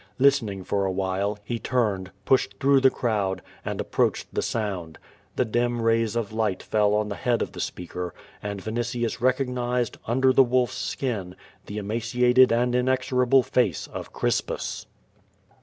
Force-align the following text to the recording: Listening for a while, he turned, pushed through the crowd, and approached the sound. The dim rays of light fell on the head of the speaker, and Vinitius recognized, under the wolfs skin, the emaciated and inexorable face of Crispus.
Listening 0.17 0.63
for 0.63 0.83
a 0.83 0.91
while, 0.91 1.37
he 1.43 1.59
turned, 1.59 2.09
pushed 2.25 2.59
through 2.59 2.79
the 2.79 2.89
crowd, 2.89 3.43
and 3.63 3.79
approached 3.79 4.33
the 4.33 4.41
sound. 4.41 4.97
The 5.35 5.45
dim 5.45 5.79
rays 5.79 6.15
of 6.15 6.33
light 6.33 6.63
fell 6.63 6.95
on 6.95 7.07
the 7.09 7.15
head 7.15 7.43
of 7.43 7.51
the 7.51 7.59
speaker, 7.61 8.11
and 8.41 8.59
Vinitius 8.59 9.21
recognized, 9.21 9.97
under 10.07 10.33
the 10.33 10.41
wolfs 10.43 10.73
skin, 10.75 11.35
the 11.67 11.77
emaciated 11.77 12.51
and 12.51 12.73
inexorable 12.73 13.43
face 13.43 13.85
of 13.85 14.11
Crispus. 14.11 14.87